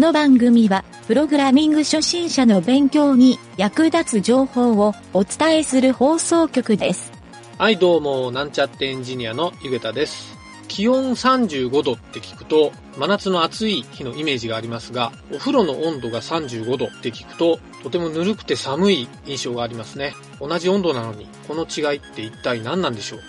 [0.00, 7.12] この番組は、プログラミング初心者の勉強に役立つ情報をお伝えする放送局です。
[7.58, 10.34] はい、どうも、なんちゃってエンジニアのゆげたです。
[10.68, 20.14] 気温35度って聞くと、真夏の暑い日のイメージがありますが、お風呂の温度が35度って聞くと、とてもぬるくて寒い印象がありますね。
[20.40, 23.20] 同じ温度なのに、この違いって一体何なんでしょう？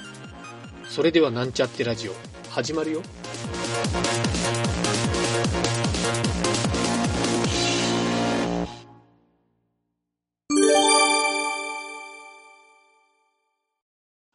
[0.88, 2.14] それではなんちゃってラジオ、
[2.50, 3.02] 始まるよ。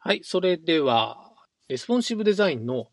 [0.07, 1.33] はい、それでは、
[1.67, 2.87] レスポンシブデザインの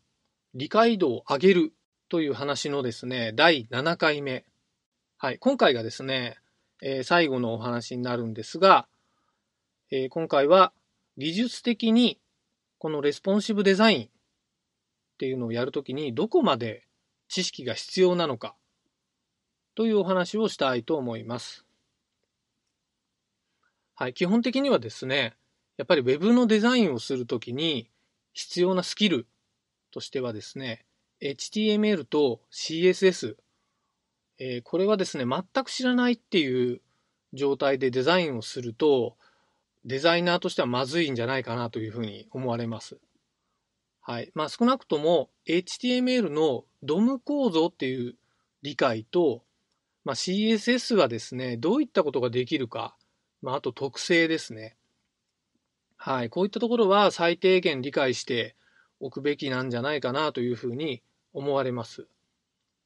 [0.53, 1.73] 理解度を上げる
[2.09, 4.43] という話のですね、第7回目。
[5.15, 6.35] はい、今回がですね、
[6.81, 8.89] えー最後のお話になるんですが、
[9.91, 10.73] えー今回は
[11.15, 12.19] 技術的に
[12.79, 14.09] このレスポンシブデザインっ
[15.17, 16.83] ていうのをやるときにどこまで
[17.29, 18.57] 知識が必要なのか
[19.75, 21.65] というお話をしたいと思います。
[23.95, 25.37] はい、基本的にはですね、
[25.77, 27.89] やっぱり Web のデザインをするときに
[28.33, 29.27] 必要なスキル
[29.91, 30.85] としてはですね、
[31.21, 33.35] HTML と CSS、
[34.37, 36.81] えーこれはですね、全く知らないっていう
[37.33, 39.15] 状態でデザインをすると、
[39.85, 42.97] デザイナーとしてはまずいんじゃないかなというふうに思われます。
[44.01, 44.31] はい。
[44.33, 48.15] まあ少なくとも HTML の DOM 構造っていう
[48.61, 49.43] 理解と、
[50.03, 52.95] まあ、CSS はですね、どういったことができるか、
[53.41, 54.75] まああと特性ですね。
[55.97, 56.29] はい。
[56.29, 58.55] こういったところは最低限理解して
[58.99, 61.01] おくべきなんじゃないかなというふうに
[61.33, 62.07] 思われます。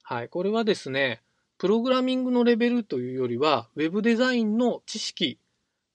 [0.04, 0.30] はい。
[0.30, 1.22] これはですね、
[1.58, 5.40] プログラミングのレベルというよりは、ウェブデザインの知識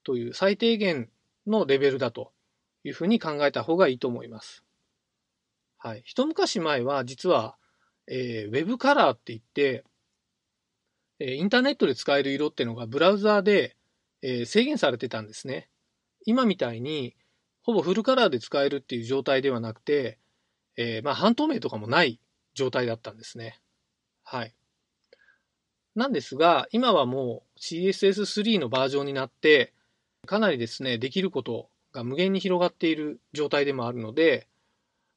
[0.05, 1.09] という最低限
[1.47, 2.33] のレベルだと
[2.85, 4.63] いうふうに考えた方がいいと思います。
[5.79, 6.03] はい。
[6.05, 7.57] 一昔前は実は、
[8.07, 9.85] えーウェブカラーって言って、
[11.19, 13.77] えインターネットで使える色っていうのがブラウザーで、
[14.23, 15.69] えー制限されてたんですね。
[16.25, 17.15] 今みたいに、
[17.63, 20.19] ほぼフルカラーで使えるっていう状態ではなくて、
[20.77, 22.21] えーまあ半透明とかもない
[22.55, 23.61] 状態だったんですね。
[24.23, 24.55] はい。
[25.95, 29.73] なんですが、今はもう CSS3 のバージョンになって、
[30.27, 34.49] かなりですね、できることが無限に広がっている状態でもあるので、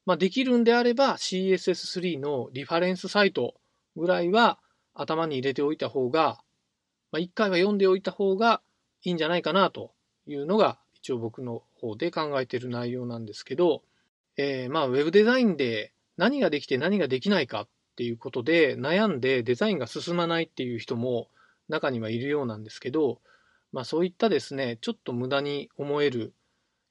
[0.06, 3.54] まあ、できるんであれば CSS3 のリファレンスサイト
[3.94, 4.58] ぐらいは
[4.94, 6.40] 頭に入れておいた方が、
[7.12, 8.62] まあ、一回は読んでおいた方が
[9.02, 9.92] いいんじゃないかなと
[10.26, 13.82] いうのが一応僕の方で考えている内容なんですけど、
[14.36, 21.28] えーまあウェブデザインで何ができて何ができないかっていうことで悩んでデザインが進まないっていう人も
[21.68, 23.20] 中にはいるようなんですけど、
[23.72, 26.32] まあそういったですね、ちょっと無駄に思える、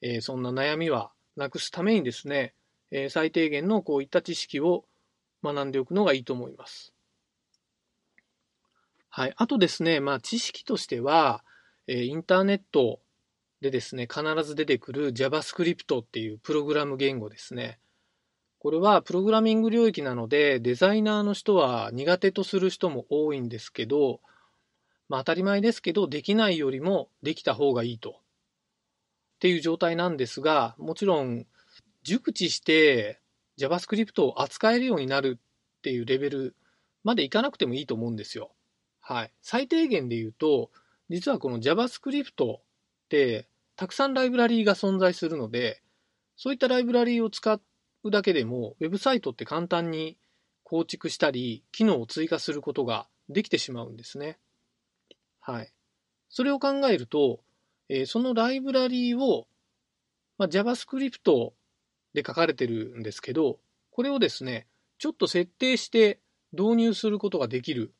[0.01, 2.53] えーそんな悩みはなくすためにですね、
[2.91, 4.85] えー最低限のこういった知識を
[5.43, 6.93] 学んでおくのがいいと思います。
[9.09, 9.33] はい。
[9.35, 11.43] あとですね、まあ知識としては、
[11.87, 12.99] えーインターネット
[13.61, 17.79] でですね、必ず出てくる JavaScript っていうプログラム言語ですね。
[18.59, 24.19] これはプログラミング領域なので、デザイナーの人は苦手とする人も多いんですけど、
[25.09, 28.09] まあ当たり前ですけど、できないよりもできた方がいいと。
[28.11, 28.13] っ
[29.39, 31.45] ていう状態なんですが、もちろん、
[32.03, 33.19] 熟知して
[33.57, 36.55] JavaScript を扱えるようになるっていうレベル
[37.03, 38.51] までいかなくてもいいと思うんですよ。
[38.99, 39.31] はい。
[39.41, 40.71] 最低限で言うと、
[41.09, 42.59] 実はこの JavaScript
[43.07, 43.47] って
[43.77, 45.81] たくさんライブラリーが存在するので、
[46.35, 47.59] そういったライブラリーを使
[48.03, 50.17] うだけでも、ウェブサイトって簡単に
[50.63, 54.37] 構築したり、機能を追加することができてしまうんですね。
[55.39, 55.71] はい。
[56.27, 57.39] それを考えると、
[57.87, 59.47] えーそのライブラリーを、
[60.37, 61.51] まあ、JavaScript
[62.13, 63.59] で書かれてるんですけど、
[63.91, 64.67] これをですね、
[64.97, 66.19] ちょっと設定して
[66.51, 67.93] 導入することができる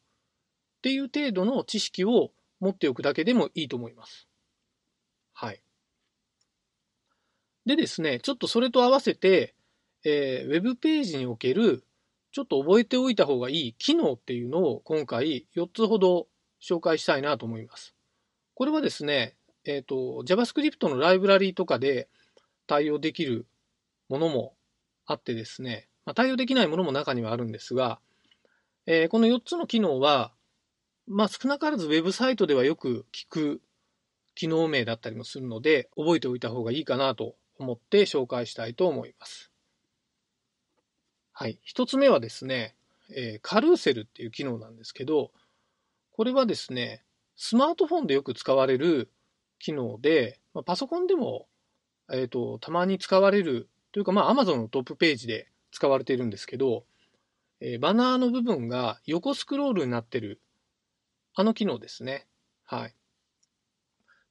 [0.80, 4.27] っていう程度の知識を持っておくだけでもいいと思います。
[5.40, 5.62] はい。
[7.68, 9.54] でですね、ちょっとそれと合わせて、
[10.04, 11.84] えーウェブページにおける
[12.32, 16.28] ちょっと覚えておいた方がいい機能っていうのを今回4つほど
[16.60, 17.94] 紹介したいなと思います。
[18.56, 22.10] これはですね、えっ、と、JavaScript のライブラリとかで
[22.66, 23.46] 対応できる
[24.10, 24.56] ものも
[25.06, 28.00] あってですね、まあ、対応できないものも中にはあるんですが、
[28.88, 30.32] えーこの4つの機能は、
[31.06, 33.62] まあ、少なからずウェブサイトではよく聞く
[34.38, 39.52] 機能名だったりもするので、覚えておいた方がいいかなと思って紹介したいと思います。
[41.34, 41.60] はい。
[41.64, 42.76] 一つ目はですね、
[43.10, 45.32] えーカルーセルっていう機能なんですけど、
[46.12, 47.04] これはですね、
[47.36, 49.10] スマートフォンでよく使われる
[49.58, 51.48] 機能で、まあ、パソコンでも、
[52.14, 56.86] えっ、と、たまに使われるというか、まあ、Amazon のトップページで使われているんですけど、
[57.60, 60.40] えーバナーの部分が横スクロールになってる
[61.34, 62.28] あの機能ですね。
[62.66, 62.94] はい。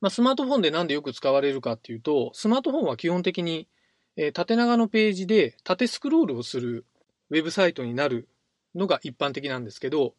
[0.00, 3.68] まあ、スマートフォンでなんでよく使われるかっていうと、スマートフォンは基本的に、
[4.16, 6.84] えー、縦長のページで縦スクロールをする
[7.30, 8.28] ウェブサイトになる
[8.74, 10.14] のが一般的なんですけど、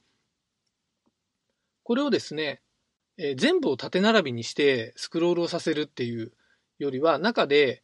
[1.83, 2.61] これをですね、
[3.17, 6.33] えー、全部を縦並びにしてスクロールをさせるっていう
[6.79, 7.83] よりは、中で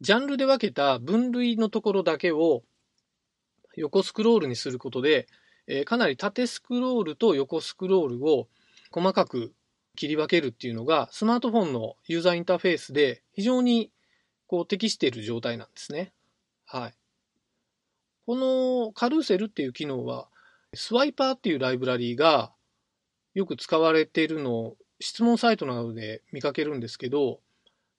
[0.00, 2.62] ジャンルで分けた分類のところだけを
[3.76, 5.26] 横スクロールにすることで、
[5.66, 8.48] えー、かなり縦スクロールと横スクロールを
[8.90, 9.54] 細かく
[9.96, 13.90] 切り分けるっていうのが、スマートフォンのユーザーインターフェースで非常に
[14.46, 16.12] こう適している状態なんですね。
[16.66, 16.94] はい。
[18.26, 20.28] このカルーセルっていう機能は、
[20.74, 22.52] スワイパーっていうライブラリーが
[23.34, 27.40] よく使われているのを質問サイトなどで見かけるんですけど、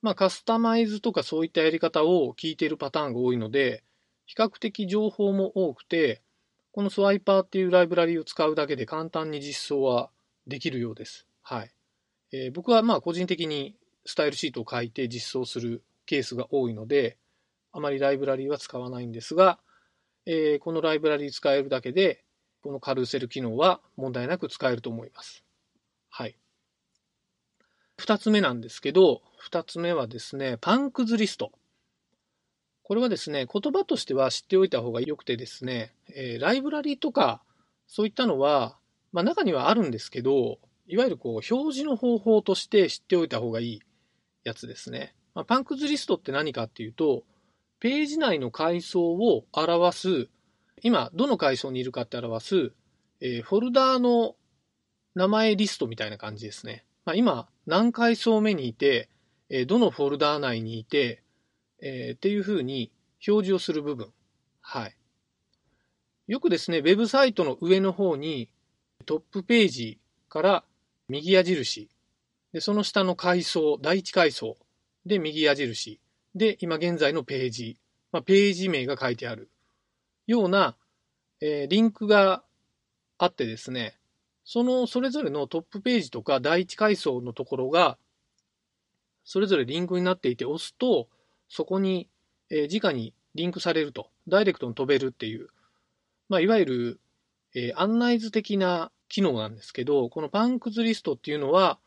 [0.02, 3.84] まあカスタマイズとかそういったやり方を聞いているパターンが多いので、
[4.26, 6.22] 比較的情報も多くて、
[6.72, 10.10] このスワイパーっていうライブラリーを使うだけで簡単に実装は
[10.48, 11.28] できるようです。
[11.42, 11.75] はい。
[12.36, 17.18] えー、僕はまあ個人的にスタイルシートを書いて実装するケースが多いので、
[17.72, 19.60] あまりライブラリーは使わないんですが、
[20.26, 22.24] えー、このライブラリー使えるだけで、
[22.62, 25.44] このカルーセル機能は問題なく使えると思います。
[26.10, 26.36] はい。
[27.98, 31.52] 二つ目なんですけど、二つ目はですね、パンクズリスト。
[32.84, 37.42] これはですね、言葉としては知っておいた方がよくてですね、えー、ライブラリーとか、
[37.88, 38.78] そういったのは、
[39.12, 43.82] まあ中にはあるんですけど、いわゆるこう表示の方法として知っておいた方がいい
[44.44, 45.16] やつですね。
[45.34, 47.24] まあ、パンクズリストって何かっていうと、
[47.80, 50.30] ページ内の階層を表す、
[50.82, 52.72] 今どの階層にいるかって表す、
[53.22, 54.36] えー、フォルダーの
[55.14, 56.86] 名前リストみたいな感じですね。
[57.06, 59.10] まあ、今何階層目にいて、
[59.50, 61.22] えー、どのフォルダー内にいて、
[61.82, 62.92] えー、っていうふうに
[63.28, 64.12] 表示をする部分。
[64.62, 64.96] はい。
[66.28, 68.50] よくですね、ウェブサイトの上の方に
[69.06, 70.00] トップページ
[70.30, 70.64] から
[71.08, 71.90] 右矢印。
[72.52, 74.58] で、その下の階層、第一階層。
[75.06, 76.00] で、右矢印。
[76.34, 77.78] で、今現在のページ。
[78.12, 79.50] まあ、ページ名が書いてある。
[80.26, 80.76] ような、
[81.42, 82.44] えー、リンクが
[83.18, 83.98] あってですね、
[84.44, 87.98] そのそれぞれのトップページとか第一階層のところが、
[89.24, 91.08] それぞれリンクになっていて押すと、
[91.50, 92.10] そこに、
[92.50, 95.48] えー、直にリンクされると、ダイレクトに飛べるっていう、
[96.30, 97.00] まあ、いわゆる、
[97.54, 101.80] えー、案内図的な機能なんですけど、このパンクズリストっていうのは、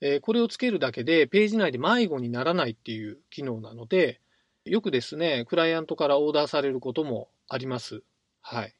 [0.00, 4.20] えー、これをつけるだけでページ内で迷子にならないっていう機能なので、
[4.64, 8.02] よくですね、クライアントからオーダーされることもあります。
[8.40, 8.74] はい。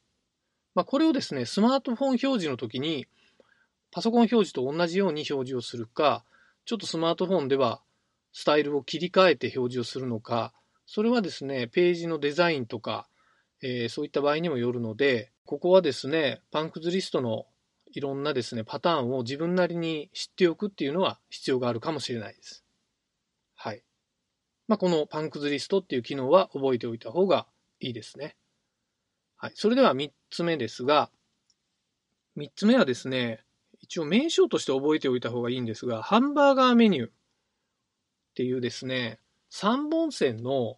[0.73, 3.07] まあ、これをですね、スマートフォン表示の時に、
[3.91, 6.23] パソコン表示と同じように表示をするか、
[6.65, 7.81] ちょっとスマートフォンでは
[8.31, 10.53] スタイルを切り替えて表示をするのか、
[10.85, 13.07] それはですね、ページのデザインとか、
[13.61, 17.45] えー、そういった場合にもよるので、ここはですね、パンクズリストの
[17.93, 22.63] いろんなですね、パターンを自分なりに知っておくっていうのは必要があるかもしれないです。
[23.55, 23.83] はい。
[24.67, 27.45] まあ、このパンクズリストっていう機能は覚えておいた方が
[27.79, 28.35] いいですね。
[29.37, 29.51] はい。
[29.55, 31.09] それでは3つ目ですが、
[32.37, 33.43] 3つ目はですね、
[33.81, 37.11] 一応名称として覚えておいた方がいいんですが、ハンバーガーメニューっ
[38.35, 39.19] ていうですね、
[39.51, 40.77] 3本線の、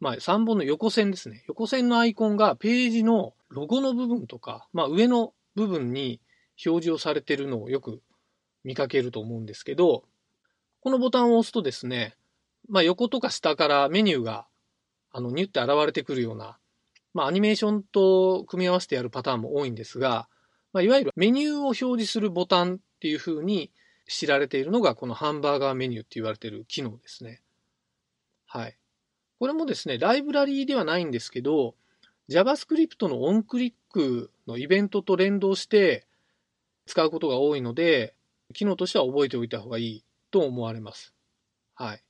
[0.00, 1.44] まあ3本の横線ですね。
[1.46, 6.20] 横線のアイコンがページのロゴの部分とか、まあ上の部分に
[6.64, 8.02] 表示をされているのをよく
[8.64, 10.04] 見かけると思うんですけど、
[10.80, 12.16] このボタンを押すとですね、
[12.68, 14.46] まあ、横とか下からメニューが
[15.12, 16.58] あのニュって現れてくるような、
[17.12, 20.28] まあ、アニメーションと組み合わせてやるパターンも多いんですが、
[20.72, 23.70] まあ、いわゆるメニューを表示するボタンっていうふうに
[24.08, 27.40] 知られているのがこのハンバーガーメニューって言われている機能ですね。
[28.46, 28.76] はい。
[29.38, 31.74] これもですね、ライブラリーではないんですけど、
[32.28, 36.06] JavaScript のオンクリックのイベントと連動して、
[36.86, 38.14] 使うことが多いので、
[38.52, 41.14] 機能としては覚えておいた方がいいと思われます。
[41.74, 42.02] はい。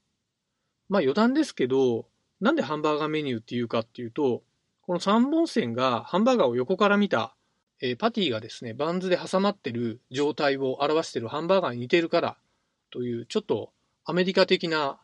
[0.89, 2.07] まあ余談ですけど、
[2.41, 4.43] なんでハンバーガーメニューっていうかっていうと、
[4.83, 7.35] この3本線がハンバーガーを横から見た、
[7.81, 12.37] えー、パティがですね、バンズで挟まってる状態を表しているハンバーガーに似てるから
[12.91, 13.73] という、ちょっと
[14.05, 14.99] アメリカ的な思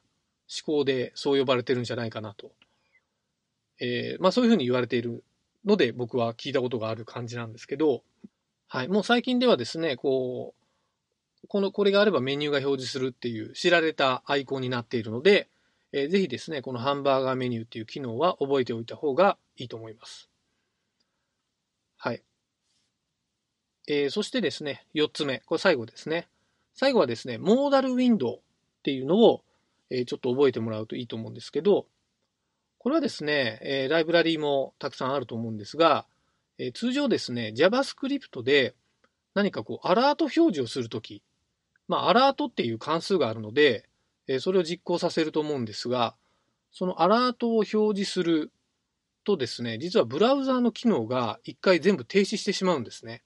[0.64, 2.52] 考でそう呼ばれてるんじゃないかなと。
[3.80, 5.24] えー、まあそういうふうに言われている
[5.64, 8.02] ので僕は聞いたことがある感じなんですけど、
[8.72, 8.88] はい。
[8.88, 10.54] もう最近ではですね、こ
[11.44, 15.48] う、この、これがあればメニューが表示するっていう知られたアイコンになっているので、
[15.92, 20.30] えー、ぜひですね、このハンバーガーメニューっていう機能は覚えておいた方がいいと思います。
[21.96, 22.22] はい。
[23.88, 25.40] えー、そしてですね、4つ目。
[25.46, 26.28] これ最後ですね。
[26.72, 28.40] 最後はですね、モーダルウィンドウっ
[28.84, 29.42] ていうのを、
[29.90, 31.86] えー、ちょっと覚えてもらうといいと思うんですけど、
[32.78, 36.06] これはですね、えー、ライブラリーもたくさんあると思うんですが、
[36.62, 38.74] え通常ですね、JavaScript で
[39.34, 41.22] 何かこう、アラート表示をするとき、
[41.88, 43.88] まあ、アラートっていう関数があるので、
[44.26, 46.14] えそれを実行させると思うんですが、
[46.70, 48.52] そのアラートを表示する
[49.24, 53.22] とですね、実はブラウザーの機能が一回全部停止してしまうんですね。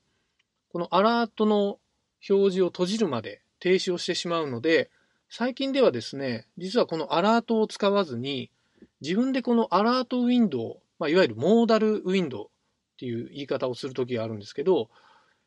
[0.68, 1.80] このアラートの
[2.28, 4.90] 表示を閉じるまで停止をしてしまうので、
[5.28, 8.52] 最近ではですね、実はこのアラートを使わずに、
[9.00, 12.46] 自分でこのアラートウィンドウ、まあ、いわゆるモーダルウィンドウ
[12.94, 14.88] っていう言い方をするときがあるんですけど、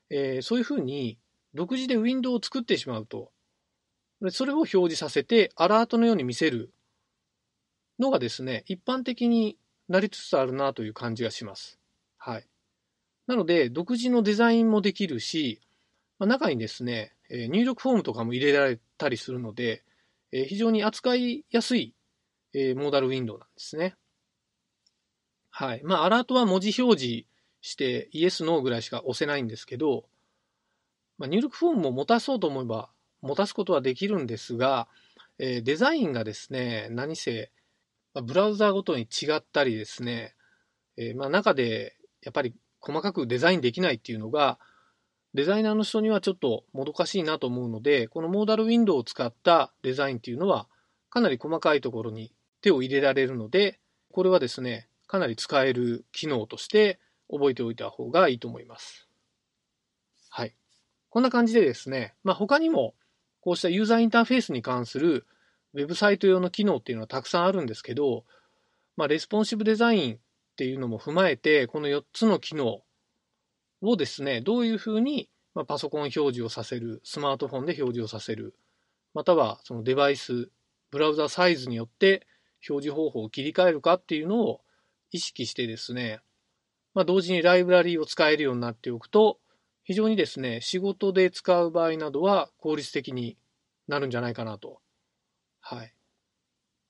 [0.09, 1.17] えー、そういうふうに
[1.53, 3.31] 独自でウィンドウを作ってしまうと、
[4.29, 6.71] それを表示させてアラートのように見せる
[7.99, 11.79] のがですね、一般的になりつつあるなという感じがします。
[12.17, 12.47] はい。
[13.27, 15.61] なので、独自のデザインもできるし、
[16.19, 19.83] まあ、中にですね、え入力フォームとかも入れられたりするので、
[20.31, 21.93] え非常に扱いやすい、
[22.53, 23.95] えモーダルウィンドウなんですね。
[25.49, 25.81] はい。
[25.83, 27.25] まあ、アラートは文字表示
[27.61, 30.05] して、イエス、ノーぐらいしか押せないんですけど、
[31.17, 32.89] まあ、入力フォームも持たそうと思えば、
[33.21, 34.87] 持たすことはできるんですが、
[35.39, 37.51] えデザインがですね、何せ、
[38.13, 40.35] まブラウザーごとに違ったりですね、
[40.97, 44.59] えまあ、中でやっぱり細かくデザインできないっていうのが、
[45.33, 50.67] デザイナーの人にはちょっともどかしいなと思うので、このモーダルウィンドウを使ったデザインっていうのは、
[51.09, 53.79] かなり細かいところに手を入れられるので、
[54.11, 59.07] これはですね、かなり使える機能として覚えておいた方がいいと思います。
[60.29, 60.55] はい。
[61.09, 62.95] こんな感じでですね、まあ、他にも
[63.41, 65.25] こうしたユーザーインターフェースに関する
[65.73, 68.25] ウェブサイト用の機能っていうのはたくさんあるんですけど、
[68.95, 70.17] まあ、レスポンシブデザインっ
[70.57, 72.81] ていうのも踏まえて、この4つの機能
[73.81, 78.55] をですね、どういうふうに、まパソコン表示をさせる、スマートフォンで表示をさせる、
[79.13, 80.49] またはそのデバイス、
[80.89, 82.25] ブラウザサイズによって
[82.67, 84.61] 表示方法を切り替えるかっていうのを
[85.11, 86.19] 意識してですね、
[86.97, 89.37] まあ、同時にライブラリーを使えるようになっておくと、
[89.83, 93.37] 非常にですね、仕事で使う場合などは効率的に
[93.87, 94.81] なるんじゃないかなと。
[95.59, 95.93] はい。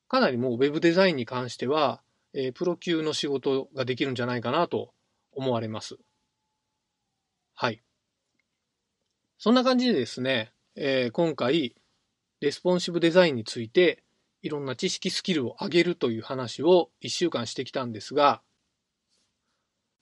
[0.07, 2.01] かなりもう Web デザインに関しては、
[2.33, 4.93] えー、プロ級の仕事ができるんじゃないかなと
[5.33, 5.97] 思われます。
[7.53, 7.83] はい。
[9.37, 11.75] そんな感じでですね、えー、今回、
[12.39, 14.05] レスポンシブデザインについて、
[14.41, 18.41] いろんな知識スキルを上げるという話を1週間してきたんですが、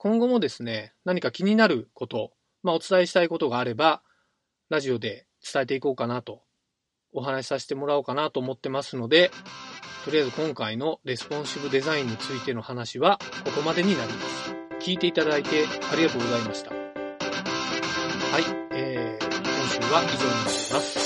[0.06, 2.30] 今後もですね、何か気になること、
[2.62, 4.02] まあ、お伝えしたいことがあれば、
[4.68, 6.42] ラジオで伝えていこうかなと、
[7.12, 9.32] お話しさせてもらおうかなと思ってますので、
[10.04, 14.54] とりあえず今回のレスポンシブデザインについての話はここまでになります。
[14.78, 16.70] 聞いていただいてありがとうございました。
[16.70, 16.82] はい、
[18.74, 19.34] えー、今
[19.68, 21.05] 週は以上になります。